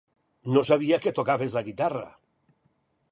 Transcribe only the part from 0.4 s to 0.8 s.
No